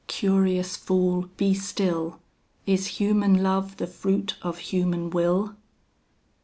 Curious 0.07 0.75
fool, 0.77 1.29
be 1.37 1.53
still! 1.53 2.19
Is 2.65 2.87
human 2.97 3.43
love 3.43 3.77
the 3.77 3.85
fruit 3.85 4.35
of 4.41 4.57
human 4.57 5.11
will? 5.11 5.55